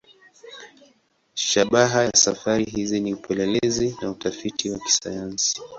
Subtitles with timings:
[1.35, 5.61] Shabaha ya safari hizi ni upelelezi na utafiti wa kisayansi.